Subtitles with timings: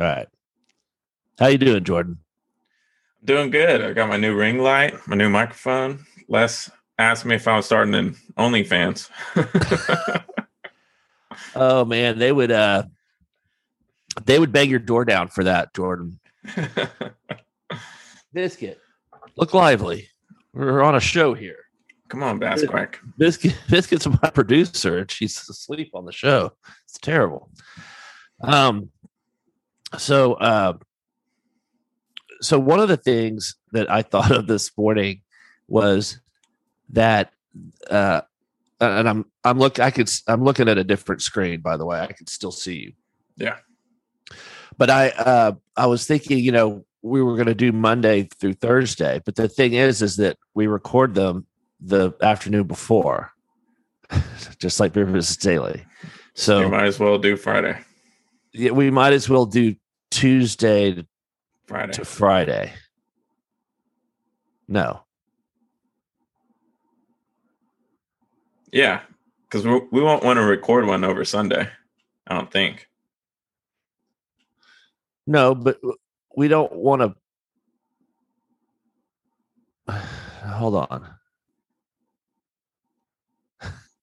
[0.00, 0.28] All right.
[1.38, 2.18] How you doing, Jordan?
[3.24, 3.82] Doing good.
[3.82, 6.04] I got my new ring light, my new microphone.
[6.28, 9.10] Les asked me if I was starting an OnlyFans.
[11.56, 12.84] oh man, they would uh
[14.24, 16.20] they would bang your door down for that, Jordan.
[18.32, 18.80] Biscuit,
[19.36, 20.08] look lively.
[20.52, 21.56] We're on a show here.
[22.08, 23.00] Come on, Bass Quack.
[23.18, 26.52] Biscuit, Biscuit's my producer, and she's asleep on the show.
[26.84, 27.50] It's terrible.
[28.40, 28.90] Um,
[29.96, 30.74] so, uh,
[32.40, 35.22] so one of the things that I thought of this morning
[35.66, 36.20] was
[36.90, 37.32] that,
[37.90, 38.22] uh,
[38.80, 42.00] and I'm I'm look I could I'm looking at a different screen by the way.
[42.00, 42.92] I can still see you.
[43.36, 43.56] Yeah.
[44.76, 48.54] But I uh, I was thinking, you know, we were going to do Monday through
[48.54, 51.46] Thursday, but the thing is, is that we record them
[51.80, 53.32] the afternoon before,
[54.58, 55.84] just like Business Daily.
[56.34, 57.78] So you might as well do Friday.
[58.58, 59.76] Yeah, we might as well do
[60.10, 61.06] Tuesday to
[61.68, 62.72] Friday to Friday.
[64.66, 65.04] No.
[68.72, 69.02] Yeah,
[69.44, 71.68] because we we won't want to record one over Sunday.
[72.26, 72.88] I don't think.
[75.24, 75.78] No, but
[76.36, 77.14] we don't want
[79.86, 79.94] to.
[80.48, 81.08] Hold on.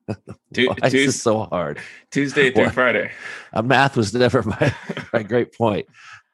[0.56, 1.80] Tu- Why is this so hard?
[2.12, 2.74] Tuesday through What?
[2.74, 3.12] Friday.
[3.54, 4.74] Uh, math was never my,
[5.14, 5.86] my great point.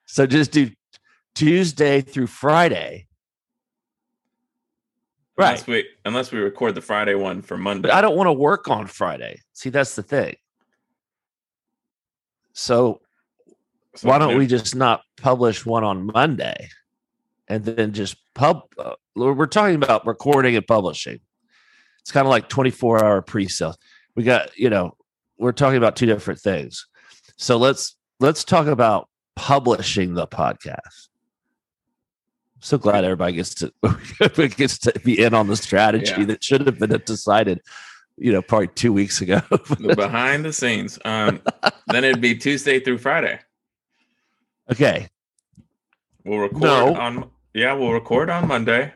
[0.05, 0.69] So just do
[1.35, 3.07] Tuesday through Friday.
[5.37, 5.47] Right.
[5.49, 7.89] Unless we unless we record the Friday one for Monday.
[7.89, 9.39] But I don't want to work on Friday.
[9.53, 10.35] See, that's the thing.
[12.53, 13.01] So
[13.95, 16.69] So why don't we just not publish one on Monday
[17.47, 18.63] and then just pub?
[18.77, 21.19] Uh, we're talking about recording and publishing.
[22.01, 23.75] It's kind of like 24 hour pre sale.
[24.15, 24.95] We got, you know,
[25.37, 26.85] we're talking about two different things.
[27.37, 31.07] So let's let's talk about publishing the podcast.
[32.59, 33.73] So glad everybody gets to
[34.55, 36.25] gets to be in on the strategy Yeah.
[36.25, 37.59] that should have been decided,
[38.17, 39.41] you know, probably two weeks ago.
[39.95, 40.99] behind the scenes?
[41.03, 41.41] Um,
[41.87, 43.39] then it'd be Tuesday through Friday.
[44.71, 45.07] okay,
[46.23, 46.95] We'll record No.
[46.95, 48.93] on yeah, we'll record on Monday.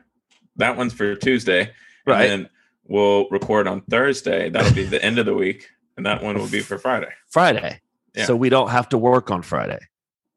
[0.57, 1.71] That one's for Tuesday.
[2.05, 2.29] Right.
[2.29, 2.49] And
[2.87, 4.49] we'll record on Thursday.
[4.49, 5.67] That'll be the end of the week.
[5.97, 7.79] And that one will be for Friday Friday.
[8.15, 8.25] Yeah.
[8.25, 9.79] So we don't have to work on Friday.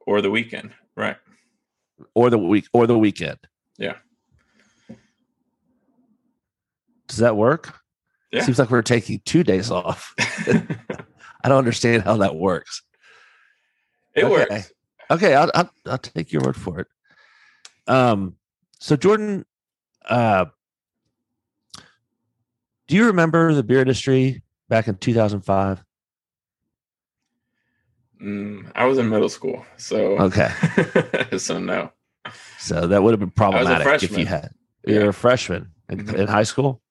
[0.06, 0.72] or the weekend.
[0.96, 1.16] Right.
[2.14, 3.38] or the week or the weekend.
[3.76, 3.96] Yeah.
[7.08, 7.74] Does that work?
[8.32, 8.42] Yeah.
[8.42, 10.14] Seems like we're taking two days off.
[10.18, 12.82] I don't understand how that works.
[14.14, 14.30] it Okay.
[14.54, 14.72] works.
[15.10, 16.86] Okay, I'll, I'll I'll take your word for it.
[17.86, 18.36] Um,
[18.78, 19.46] so Jordan,
[20.06, 20.46] uh,
[22.88, 25.84] do you remember the beer industry back in two thousand five?
[28.20, 29.64] Mm, I was in middle school.
[29.76, 30.48] So Okay,
[31.38, 31.92] so no.
[32.58, 34.50] so that would have been problematic if you had.
[34.86, 35.08] You Yeah.
[35.08, 36.14] a freshman in, Mhm.
[36.18, 36.82] in high school.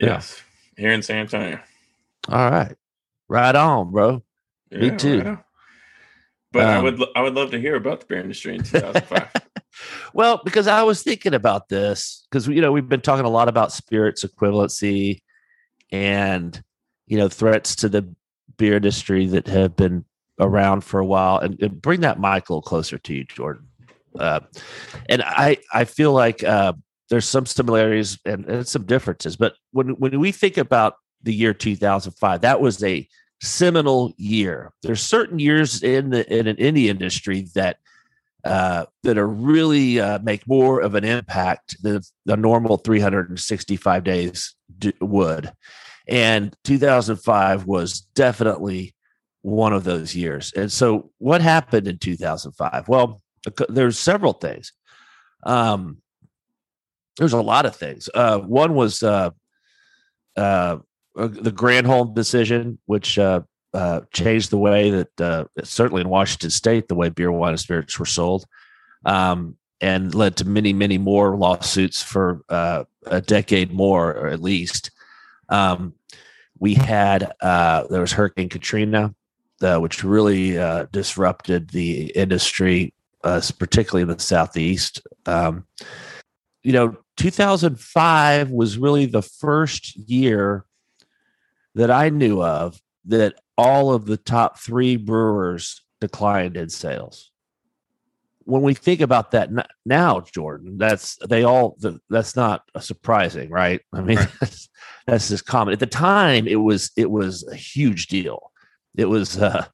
[0.00, 0.14] Yeah.
[0.14, 0.40] Yes.
[0.76, 1.60] Here in San Antonio.
[2.28, 2.74] All right,
[3.28, 4.22] right on, bro.
[4.70, 5.20] Me too.
[5.22, 5.38] right.
[6.52, 9.28] But I Um, would I would love to hear about the beer industry in 2005.
[10.14, 13.48] Well, because I was thinking about this because you know we've been talking a lot
[13.48, 15.22] about spirits equivalency
[15.90, 16.60] and
[17.06, 18.14] you know threats to the
[18.56, 20.04] beer industry that have been
[20.38, 23.68] around for a while, and, and bring that mic a little closer to you, Jordan.
[24.18, 24.40] Uh,
[25.08, 26.74] and I I feel like uh,
[27.08, 31.54] there's some similarities and, and some differences, but when when we think about the year
[31.54, 33.08] 2005, that was a
[33.40, 34.72] seminal year.
[34.82, 37.78] There's certain years in the in an indie industry that
[38.44, 44.54] uh, that are really uh, make more of an impact than the normal 365 days
[45.00, 45.52] would.
[46.08, 48.94] And 2005 was definitely
[49.42, 50.52] one of those years.
[50.56, 52.88] And so, what happened in 2005?
[52.88, 53.22] Well,
[53.68, 54.72] there's several things.
[55.44, 55.98] Um,
[57.18, 58.08] there's a lot of things.
[58.14, 59.30] Uh, one was uh,
[60.36, 60.78] uh,
[61.16, 63.42] uh, the Granholm decision, which uh,
[63.74, 67.60] uh, changed the way that uh, certainly in Washington State, the way beer, wine, and
[67.60, 68.46] spirits were sold,
[69.04, 74.42] um, and led to many, many more lawsuits for uh, a decade more, or at
[74.42, 74.90] least.
[75.48, 75.94] Um,
[76.58, 79.14] we had uh, there was Hurricane Katrina,
[79.62, 85.00] uh, which really uh, disrupted the industry, particularly in the southeast.
[85.26, 85.66] Um,
[86.62, 90.64] you know, 2005 was really the first year
[91.74, 97.30] that I knew of that all of the top three brewers declined in sales.
[98.44, 99.50] When we think about that
[99.86, 103.80] now, Jordan, that's they all the, that's not surprising, right?
[103.92, 104.28] I mean, Right.
[104.40, 104.68] that's,
[105.06, 105.72] that's just common.
[105.72, 108.50] At the time, it was it was a huge deal.
[108.96, 109.66] It was, uh,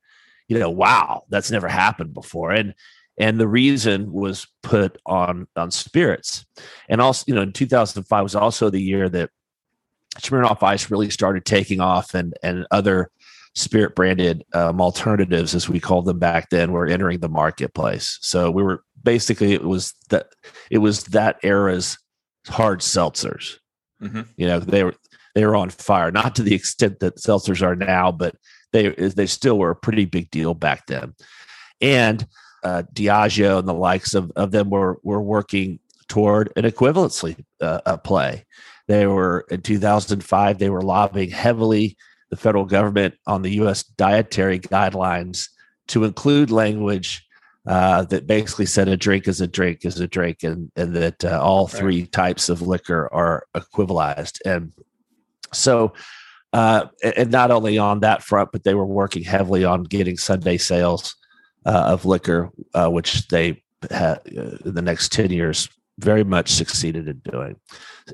[0.49, 2.53] you know, wow, that's never happened before.
[2.53, 2.75] And
[3.19, 6.45] and the reason was put on on spirits.
[6.91, 9.31] And also, you know, in 2005 was also the year that
[10.19, 13.11] Smirnoff Ice really started taking off, and and other
[13.55, 18.19] spirit branded um, alternatives, as we called them back then, were entering the marketplace.
[18.21, 20.29] So we were basically it was that
[20.71, 21.99] it was that era's
[22.49, 23.57] hard seltzers.
[24.03, 24.23] Mm-hmm.
[24.37, 24.95] You know, they were
[25.35, 28.35] they were on fire, not to the extent that seltzers are now, but
[28.73, 31.15] they they still were a pretty big deal back then.
[31.81, 32.27] And
[32.65, 35.79] uh, Diageo and the likes of, of them were were working
[36.09, 38.47] toward an equivalency uh, play.
[38.89, 40.59] They were in 2005.
[40.59, 41.97] They were lobbying heavily
[42.31, 43.83] the federal government on the U.S.
[43.83, 45.49] dietary guidelines
[45.89, 47.27] to include language
[47.67, 51.25] uh, that basically said a drink is a drink is a drink, and and that
[51.25, 54.41] uh, all three types of liquor are equivalized.
[54.47, 54.73] And
[55.53, 55.93] so,
[56.53, 60.57] uh, and not only on that front, but they were working heavily on getting Sunday
[60.57, 61.15] sales
[61.67, 67.09] uh, of liquor, uh, which they had in the next ten years very much succeeded
[67.09, 67.57] in doing.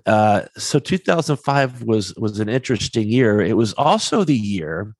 [0.06, 3.40] Uh, so 2005 was was an interesting year.
[3.40, 4.94] It was also the year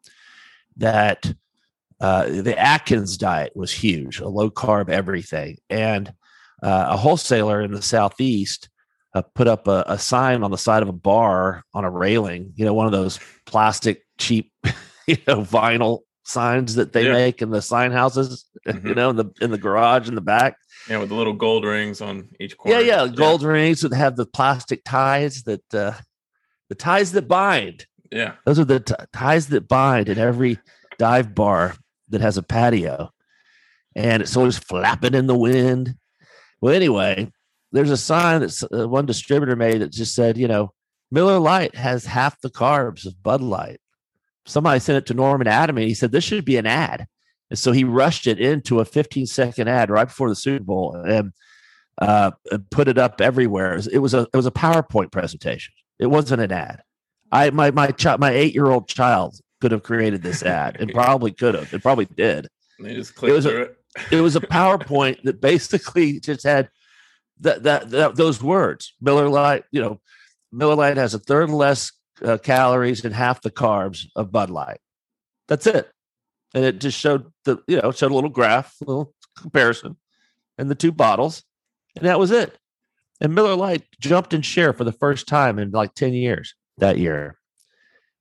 [0.76, 1.32] that
[2.00, 6.12] uh, the Atkins diet was huge, a low carb everything, and
[6.62, 8.69] uh, a wholesaler in the southeast
[9.14, 12.52] uh, put up a, a, sign on the side of a bar on a railing.
[12.56, 14.50] You know, one of those plastic cheap,
[15.06, 17.12] you know, vinyl signs that they yeah.
[17.12, 18.44] make in the sign houses.
[18.64, 18.88] Mm-hmm.
[18.88, 20.56] You know, in the in the garage in the back
[20.88, 22.80] yeah, with the little gold rings on each corner.
[22.80, 23.48] Yeah, yeah, gold yeah.
[23.48, 25.92] rings that have the plastic ties that uh
[26.70, 27.86] the ties that bind.
[28.10, 28.36] Yeah.
[28.46, 30.58] Those are the t- ties that bind in every
[30.98, 31.74] dive bar
[32.08, 33.10] that has a patio.
[33.94, 35.94] And it's always flapping in the wind.
[36.60, 37.30] Well, anyway,
[37.72, 40.72] there's a sign that uh, one distributor made that just said, you know,
[41.10, 43.80] Miller Lite has half the carbs of Bud Light.
[44.46, 47.06] Somebody sent it to Norman Adami and he said, this should be an ad.
[47.50, 50.94] And so he rushed it into a 15 second ad right before the Super Bowl
[50.94, 51.32] and
[52.00, 52.32] uh,
[52.70, 53.81] put it up everywhere.
[53.93, 55.75] It was a it was a PowerPoint presentation.
[55.99, 56.82] It wasn't an ad.
[57.31, 60.93] I my my child my eight year old child could have created this ad and
[60.93, 61.73] probably could have.
[61.73, 62.49] It probably did.
[62.81, 63.79] They just clicked it was a, it.
[64.11, 66.69] it was a PowerPoint that basically just had
[67.41, 68.94] that, that, that those words.
[69.00, 70.00] Miller Lite, you know,
[70.52, 71.93] Miller Lite has a third less
[72.24, 74.80] uh, calories and half the carbs of Bud Light.
[75.46, 75.90] That's it
[76.54, 79.96] and it just showed the you know showed a little graph, a little comparison,
[80.56, 81.42] and the two bottles,
[81.96, 82.56] and that was it.
[83.20, 86.98] And Miller Lite jumped in share for the first time in like ten years that
[86.98, 87.36] year.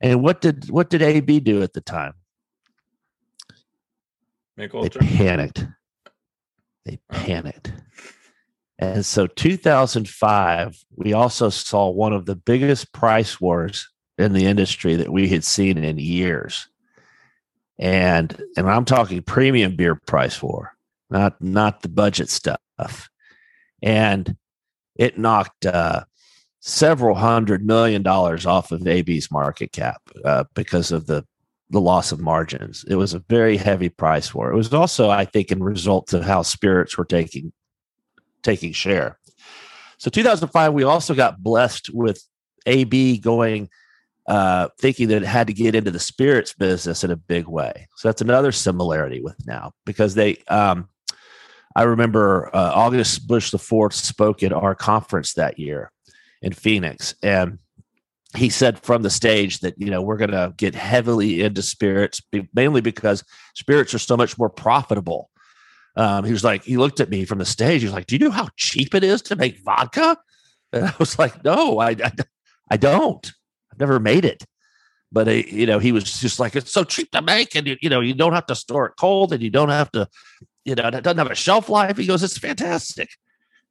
[0.02, 2.14] And what did what did AB do at the time?
[4.58, 5.02] Make ultra.
[5.02, 5.68] They panicked.
[6.86, 7.72] They panicked.
[8.80, 13.88] And so 2005, we also saw one of the biggest price wars
[14.18, 16.68] in the industry that we had seen in years
[17.80, 20.76] and and I'm talking premium beer price war,
[21.10, 23.10] not not the budget stuff.
[23.82, 24.38] And
[24.96, 26.06] it knocked uh,
[26.60, 31.26] several hundred million dollars off of AB's market cap uh, because of the
[31.70, 32.86] the loss of margins.
[32.88, 34.52] It was a very heavy price war.
[34.52, 37.52] It was also, I think, in result of how spirits were taking
[38.44, 39.18] taking share.
[39.98, 42.22] So 2005, we also got blessed with
[42.66, 43.70] AB going
[44.28, 47.88] uh, thinking that it had to get into the spirits business in a big way.
[47.98, 50.88] So that's another similarity with now because they, um,
[51.76, 55.92] I remember uh, August Busch the fourth spoke at our conference that year
[56.42, 57.58] in Phoenix, and
[58.36, 62.22] he said from the stage that you know we're going to get heavily into spirits,
[62.54, 63.24] mainly because
[63.56, 65.30] spirits are so much more profitable.
[65.96, 67.82] Um, he was like, he looked at me from the stage.
[67.82, 70.18] He was like, "Do you know how cheap it is to make vodka?"
[70.72, 72.12] And I was like, "No, I, I,
[72.72, 73.32] I don't."
[73.74, 74.46] I've never made it.
[75.12, 77.78] But uh, you know, he was just like, it's so cheap to make, and you,
[77.82, 80.08] you know, you don't have to store it cold, and you don't have to,
[80.64, 81.98] you know, it doesn't have a shelf life.
[81.98, 83.10] He goes, it's fantastic,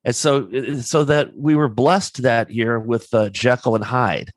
[0.04, 4.30] and so uh, so that we were blessed that year with uh, Jekyll and Hyde,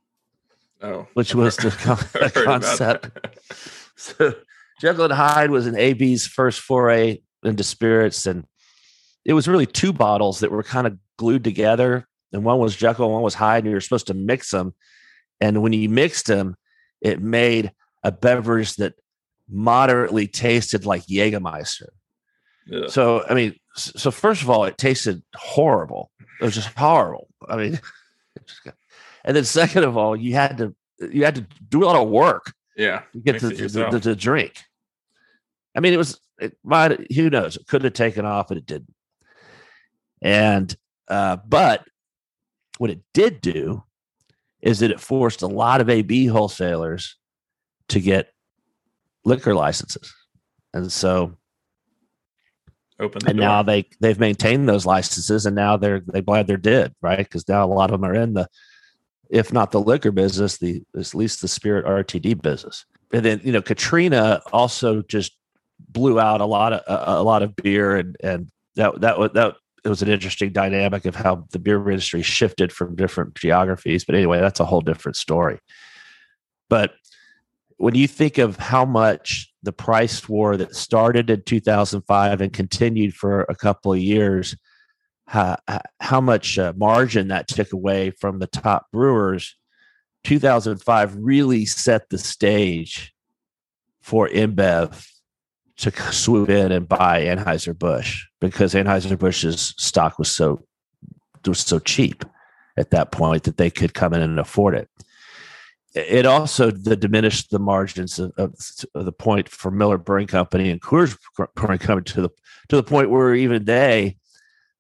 [0.82, 1.70] oh, which was the,
[2.14, 3.12] the concept.
[3.96, 4.34] so
[4.82, 8.46] Jekyll and Hyde was an AB's first foray into spirits, and
[9.26, 13.06] it was really two bottles that were kind of glued together, and one was Jekyll,
[13.06, 14.74] and one was Hyde, and you were supposed to mix them
[15.42, 16.56] and when you mixed them,
[17.02, 17.72] it made
[18.04, 18.94] a beverage that
[19.50, 21.90] moderately tasted like Jägermeister.
[22.68, 22.88] Yeah.
[22.88, 26.12] So, I mean, so first of all, it tasted horrible.
[26.42, 27.28] It was just horrible.
[27.48, 27.80] I mean,
[29.26, 32.10] and then second of all, you had to you had to do a lot of
[32.10, 32.54] work.
[32.78, 34.58] Yeah, to get the, the, the, the, drink.
[35.76, 38.66] I mean, it was it might who knows it could have taken off, but it
[38.66, 38.94] didn't.
[40.22, 40.76] And
[41.08, 41.86] uh, but
[42.78, 43.85] what it did do
[44.66, 47.16] is that it forced a lot of AB wholesalers
[47.88, 48.34] to get
[49.24, 50.14] liquor licenses.
[50.74, 51.38] and so
[53.00, 53.48] Open and door.
[53.48, 57.20] now they they've maintained those licenses, and now they're they glad they're dead, right?
[57.20, 58.48] Because now a lot of them are in the,
[59.30, 62.86] if not the liquor business, the at least the spirit RTD business.
[63.12, 65.38] And then you know Katrina also just
[65.90, 69.32] blew out a lot of a, a lot of beer, and and that that was
[69.34, 74.04] that it was an interesting dynamic of how the beer industry shifted from different geographies.
[74.04, 75.60] But anyway, that's a whole different story.
[76.70, 76.94] But
[77.78, 83.14] when you think of how much the price war that started in 2005 and continued
[83.14, 84.58] for a couple of years,
[85.28, 85.58] how,
[86.00, 89.56] how much uh, margin that took away from the top brewers,
[90.24, 93.14] 2005 really set the stage
[94.02, 95.15] for InBev
[95.78, 100.66] to swoop in and buy Anheuser-Busch because Anheuser-Busch's stock was so
[101.46, 102.26] was so cheap
[102.78, 104.90] at that point that they could come in and afford it.
[105.94, 108.56] It also the diminished the margins of, of,
[108.96, 111.18] of, the point for Miller Brewing Company and Coors
[111.56, 112.30] Brewing Company to the
[112.70, 114.18] to the point where even they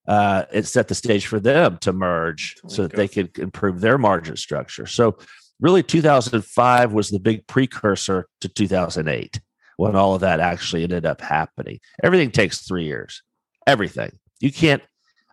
[0.08, 3.98] uh, it set the stage for them to merge so that they could improve their
[3.98, 4.86] margin structure.
[4.86, 5.18] So
[5.60, 9.40] really, 2005 was the big precursor to 2008
[9.78, 11.80] when all of that actually ended up happening.
[12.04, 13.22] Everything takes three years.
[13.68, 14.82] Everything you can't.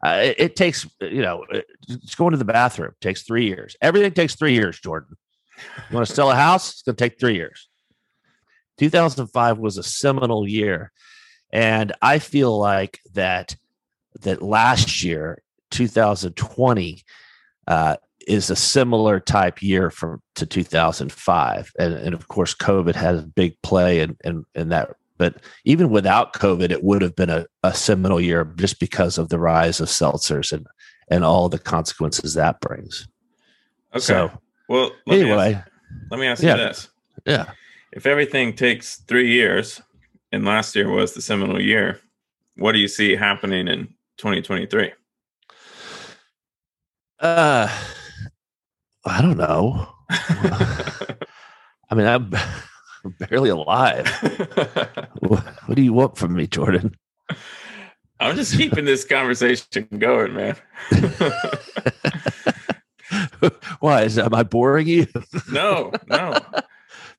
[0.05, 1.45] Uh, it, it takes you know,
[1.89, 3.77] it's going to the bathroom takes three years.
[3.81, 5.17] Everything takes three years, Jordan.
[5.91, 6.73] You want to sell a house?
[6.73, 7.69] It's going to take three years.
[8.79, 10.91] 2005 was a seminal year.
[11.51, 13.55] And I feel like that
[14.21, 17.03] that last year, 2020,
[17.69, 21.73] uh, is a similar type year from to 2005.
[21.79, 24.91] And, and of course, COVID has a big play in, in, in that.
[25.19, 29.29] But even without COVID, it would have been a, a seminal year just because of
[29.29, 30.67] the rise of seltzers and,
[31.11, 33.07] and all the consequences that brings.
[33.95, 34.01] Okay.
[34.01, 34.31] So
[34.69, 35.69] well, let anyway, me ask,
[36.11, 36.89] let me ask yeah, you this:
[37.27, 37.51] Yeah,
[37.93, 39.83] if everything takes three years,
[40.33, 42.01] and last year was the seminal year,
[42.57, 44.93] what do you see happening in 2023?
[47.21, 47.69] Uh,
[49.05, 49.89] I don't know.
[50.11, 52.33] I mean, I'm
[53.19, 54.09] barely alive.
[55.21, 55.45] what,
[55.75, 56.97] do you want from me, Jordan?
[58.21, 60.57] I'm just keeping this conversation going, man.
[63.81, 65.07] Why is am I boring you?
[65.51, 66.39] no, no.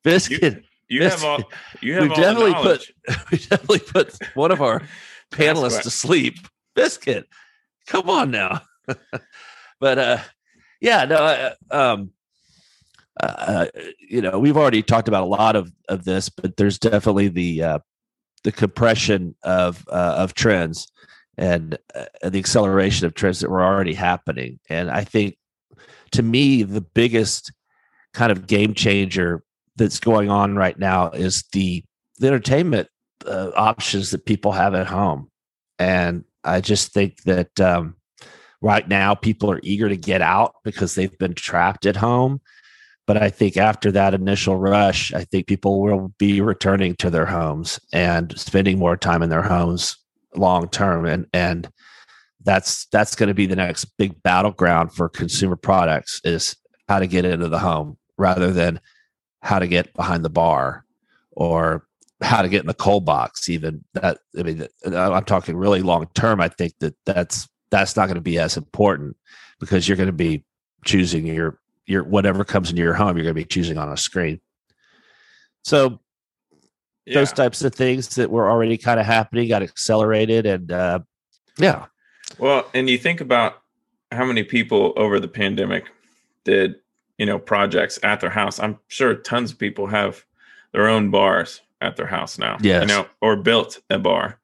[0.02, 0.64] Biscuit.
[0.88, 1.42] You, you have all.
[1.82, 2.90] You have we definitely put.
[3.30, 4.82] We definitely put one of our
[5.30, 6.38] panelists to sleep.
[6.74, 7.28] Biscuit.
[7.86, 8.62] Come on now.
[9.78, 10.18] but uh,
[10.84, 11.16] yeah, no.
[11.16, 12.10] Uh, um,
[13.18, 13.66] uh,
[13.98, 17.62] you know, we've already talked about a lot of of this, but there's definitely the
[17.62, 17.78] uh,
[18.42, 20.92] the compression of uh, of trends
[21.38, 24.60] and uh, the acceleration of trends that were already happening.
[24.68, 25.38] And I think
[26.12, 27.50] to me, the biggest
[28.12, 29.42] kind of game changer
[29.76, 31.82] that's going on right now is the,
[32.18, 32.88] the entertainment
[33.26, 35.30] uh, options that people have at home.
[35.78, 37.96] And I just think that um,
[38.64, 42.40] right now people are eager to get out because they've been trapped at home.
[43.06, 47.26] But I think after that initial rush, I think people will be returning to their
[47.26, 49.98] homes and spending more time in their homes
[50.34, 51.04] long term.
[51.04, 51.68] And and
[52.42, 56.56] that's that's going to be the next big battleground for consumer products is
[56.88, 58.80] how to get into the home rather than
[59.42, 60.86] how to get behind the bar
[61.32, 61.86] or
[62.22, 66.06] how to get in the cold box even that i mean i'm talking really long
[66.14, 69.16] term i think that that's that's not going to be as important
[69.60, 70.44] because you're going to be
[70.84, 73.96] choosing your your whatever comes into your home you're going to be choosing on a
[73.96, 74.40] screen
[75.62, 76.00] so
[77.06, 77.14] yeah.
[77.14, 80.98] those types of things that were already kind of happening got accelerated and uh,
[81.58, 81.86] yeah
[82.38, 83.60] well, and you think about
[84.10, 85.86] how many people over the pandemic
[86.44, 86.76] did,
[87.18, 88.58] you know, projects at their house.
[88.58, 90.24] I'm sure tons of people have
[90.72, 92.58] their own bars at their house now.
[92.60, 94.38] yeah You know, or built a bar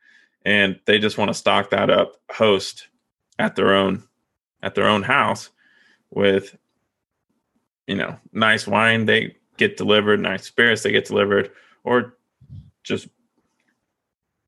[0.45, 2.89] and they just want to stock that up, host
[3.41, 4.05] at their own
[4.63, 5.51] at their own house
[6.11, 6.57] with
[7.91, 11.51] you know, nice wine they get delivered, nice spirits they get delivered,
[11.83, 12.17] or
[12.85, 13.09] just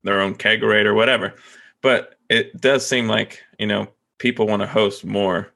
[0.03, 1.35] their own kegerator, whatever.
[1.81, 5.51] But it does seem like you know people want to host more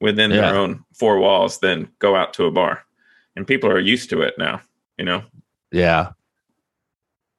[0.00, 0.40] within yeah.
[0.40, 2.84] their own four walls than go out to a bar,
[3.36, 4.60] and people are used to it now.
[4.98, 5.22] You know.
[5.70, 6.10] Yeah.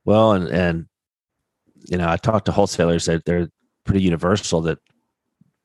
[0.06, 0.86] Well, and and
[1.90, 3.50] you know, I talked to wholesalers that they're
[3.86, 4.80] pretty universal that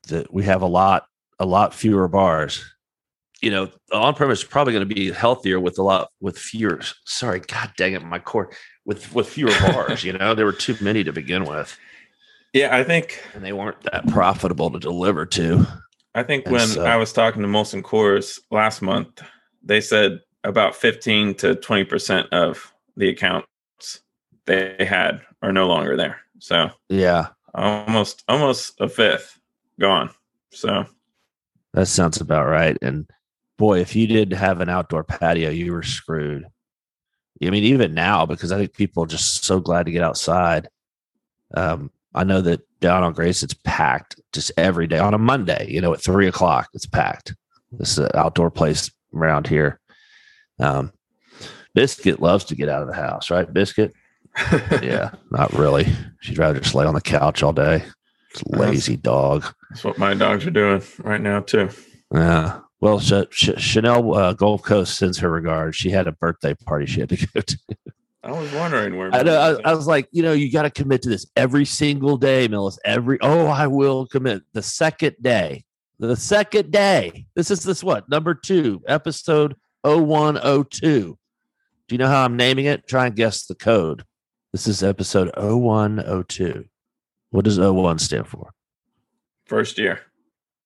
[0.08, 1.06] that we have a lot
[1.38, 2.64] a lot fewer bars.
[3.42, 6.80] You know, on premise is probably going to be healthier with a lot with fewer.
[7.06, 8.50] Sorry, God dang it, my core
[8.84, 10.04] with with fewer bars.
[10.04, 11.76] you know, there were too many to begin with.
[12.52, 15.66] Yeah, I think, and they weren't that profitable to deliver to.
[16.14, 19.22] I think and when so, I was talking to Molson Coors last month,
[19.62, 23.46] they said about fifteen to twenty percent of the accounts
[24.46, 26.20] they had are no longer there.
[26.40, 29.38] So Yeah, almost almost a fifth
[29.78, 30.10] gone.
[30.52, 30.86] So
[31.74, 32.76] that sounds about right.
[32.82, 33.08] And
[33.58, 36.46] boy, if you didn't have an outdoor patio, you were screwed.
[37.42, 40.68] I mean, even now, because I think people are just so glad to get outside.
[41.54, 45.66] Um, I know that down on Grace, it's packed just every day on a Monday.
[45.70, 47.34] You know, at three o'clock, it's packed.
[47.72, 49.80] This is an outdoor place around here.
[50.58, 50.92] Um,
[51.74, 53.50] Biscuit loves to get out of the house, right?
[53.50, 53.94] Biscuit?
[54.82, 55.86] Yeah, not really.
[56.20, 57.84] She'd rather just lay on the couch all day.
[58.30, 59.44] It's a lazy dog.
[59.70, 61.68] that's what my dogs are doing right now too.
[62.14, 62.60] Yeah.
[62.80, 65.76] Well, Ch- Ch- Chanel uh, Gold Coast sends her regards.
[65.76, 67.58] She had a birthday party she had to go to.
[68.22, 69.14] I was wondering where.
[69.14, 71.64] I, know, I, I was like, you know, you got to commit to this every
[71.64, 72.78] single day, Millis.
[72.84, 75.64] Every oh, I will commit the second day.
[75.98, 77.26] The second day.
[77.34, 80.80] This is this what number two episode 0102.
[80.80, 82.86] Do you know how I'm naming it?
[82.86, 84.04] Try and guess the code.
[84.52, 86.64] This is episode 0102.
[87.30, 88.50] What does 01 stand for?
[89.46, 90.00] First year,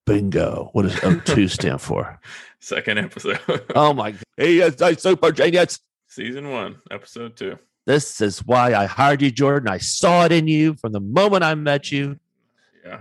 [0.06, 0.70] Bingo.
[0.72, 2.18] What does 02 stand for?
[2.60, 3.40] second episode,
[3.74, 4.22] Oh my god.
[4.36, 5.80] Hey, yes, I super genius.
[6.08, 7.58] season one, episode two.
[7.86, 9.68] This is why I hired you, Jordan.
[9.68, 12.18] I saw it in you from the moment I met you.
[12.82, 13.00] Yeah,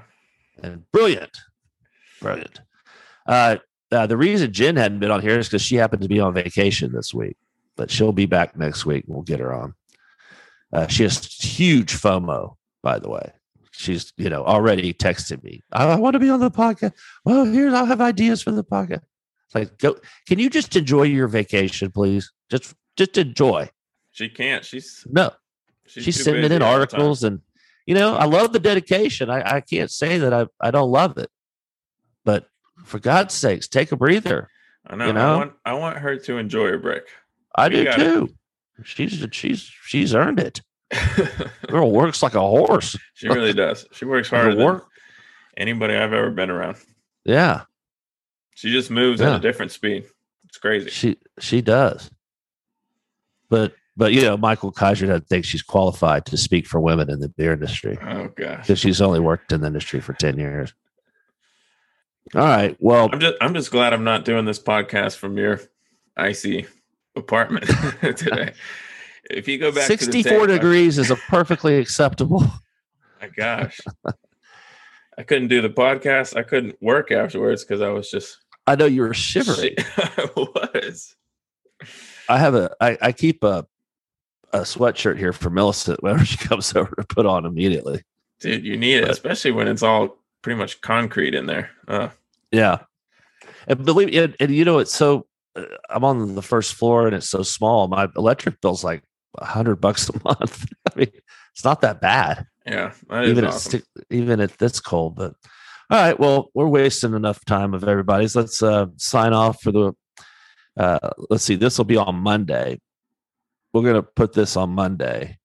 [0.61, 1.31] And brilliant.
[2.21, 2.59] Brilliant.
[3.25, 3.57] Uh,
[3.89, 6.33] uh, the reason Jen hadn't been on here is because she happened to be on
[6.33, 7.37] vacation this week,
[7.77, 9.05] but she'll be back next week.
[9.07, 9.73] We'll get her on.
[10.73, 13.31] Uh, she has huge FOMO, by the way.
[13.71, 15.61] She's, you know, already texted me.
[15.71, 16.93] I, want to be on the podcast.
[17.25, 19.03] Well, here's I'll have ideas for the podcast.
[19.53, 19.97] Like, go.
[20.27, 22.31] Can you just enjoy your vacation, please?
[22.49, 23.69] Just, just enjoy.
[24.11, 24.65] she can't.
[24.65, 25.31] She's No,
[25.85, 26.99] she's, too sending in all the time.
[27.01, 27.41] articles and
[27.85, 31.17] you know i love the dedication i, I can't say that I, I don't love
[31.17, 31.29] it
[32.23, 32.47] but
[32.85, 34.49] for god's sakes take a breather
[34.87, 35.07] I know.
[35.07, 35.33] you know?
[35.33, 35.53] I want.
[35.65, 37.03] I want her to enjoy a break.
[37.55, 38.03] i We do got it.
[38.03, 38.29] too
[38.83, 40.61] she's she's she's earned it
[41.67, 43.85] girl works like a horse she really does.
[43.93, 44.85] She works harder than work-
[45.57, 46.77] anybody I've ever been around.
[47.25, 47.61] yeah
[48.55, 50.05] She just moves at a different speed.
[50.45, 50.89] It's crazy.
[50.89, 52.11] she she does
[53.49, 57.19] but but you know michael kaiser doesn't think she's qualified to speak for women in
[57.19, 58.61] the beer industry Oh gosh.
[58.67, 60.73] because she's only worked in the industry for 10 years
[62.35, 63.35] all right well I'm just.
[63.41, 65.59] I'm just glad I'm not doing this podcast from your
[66.15, 66.67] icy
[67.15, 67.65] apartment
[68.01, 68.53] today.
[69.29, 72.43] If you go back, to the 64 degrees is a perfectly acceptable
[73.23, 73.79] my gosh.
[75.17, 76.35] I couldn't do the podcast.
[76.35, 81.15] I couldn't work afterwards because I was just i know you were shivering I was.
[82.29, 83.65] I have a I, I keep a
[84.53, 88.03] a sweatshirt here for Millicent whenever she comes over to put on immediately.
[88.39, 91.71] Dude, you need it, especially when it's all pretty much concrete in there.
[91.87, 92.09] Uh,
[92.51, 92.83] Yeah,
[93.67, 95.27] and believe and, and you know it's so.
[95.89, 97.87] I'm on the first floor and it's so small.
[97.87, 99.03] My electric bill's like
[99.37, 100.65] a hundred bucks a month.
[100.91, 101.11] I mean,
[101.53, 103.81] it's not that bad, yeah, that even at awesome.
[103.81, 105.15] sti- even at this cold.
[105.15, 105.33] But
[105.89, 108.35] all right, well, we're wasting enough time of everybody's.
[108.35, 109.93] Let's uh, sign off for the.
[110.75, 111.55] Uh, let's see.
[111.55, 112.79] This will be on Monday.
[113.73, 115.37] We're gonna put this on Monday,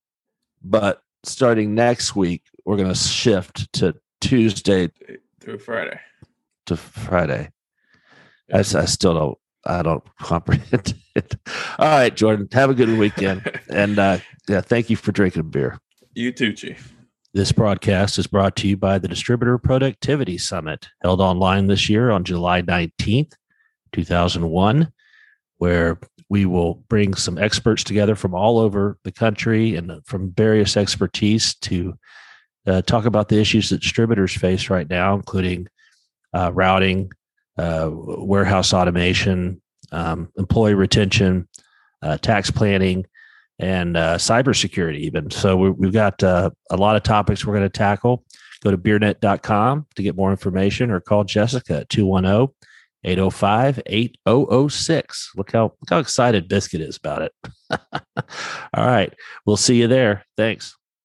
[0.62, 4.90] but starting next week, we're gonna shift to Tuesday
[5.40, 6.00] through Friday.
[6.66, 7.50] to Friday.
[8.52, 9.38] I, I still don't.
[9.68, 11.34] I don't comprehend it.
[11.78, 12.48] All right, Jordan.
[12.52, 15.78] Have a good weekend, and uh, yeah, thank you for drinking beer.
[16.14, 16.94] you too, Chief.
[17.34, 22.10] This broadcast is brought to you by the Distributor Productivity Summit, held online this year
[22.10, 23.34] on July 19th,
[23.92, 24.90] 2001,
[25.58, 26.00] where
[26.30, 31.54] we will bring some experts together from all over the country and from various expertise
[31.56, 31.94] to
[32.66, 35.68] uh, talk about the issues that distributors face right now, including
[36.34, 37.10] uh, routing,
[37.58, 39.60] uh, warehouse automation,
[39.92, 41.48] um, employee retention,
[42.02, 43.06] uh, tax planning,
[43.58, 45.30] and uh, cybersecurity even.
[45.30, 48.24] So we, we've got uh, a lot of topics we're going to tackle.
[48.62, 52.54] Go to beernet.com to get more information or call Jessica at 210
[53.04, 55.32] 805 8006.
[55.36, 57.32] Look how look how excited Biscuit is about it.
[58.74, 59.12] All right.
[59.46, 60.24] We'll see you there.
[60.36, 60.77] Thanks.